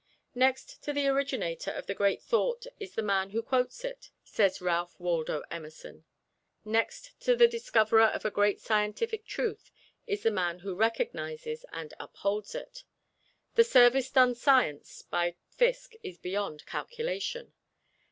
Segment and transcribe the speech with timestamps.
[0.33, 4.59] "Next to the originator of a great thought is the man who quotes it," says
[4.59, 6.05] Ralph Waldo Emerson.
[6.65, 9.69] Next to the discoverer of a great scientific truth
[10.07, 12.83] is the man who recognizes and upholds it.
[13.53, 17.53] The service done science by Fiske is beyond calculation.